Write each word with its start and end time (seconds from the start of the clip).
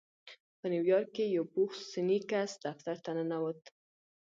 په 0.59 0.65
نيويارک 0.71 1.09
کې 1.15 1.25
يو 1.37 1.43
پوخ 1.53 1.71
سنی 1.91 2.19
کس 2.31 2.51
دفتر 2.65 2.95
ته 3.03 3.11
ننوت. 3.17 3.61